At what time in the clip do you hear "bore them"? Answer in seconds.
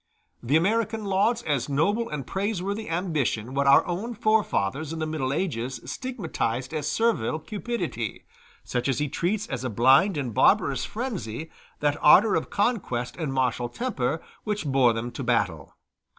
14.65-15.11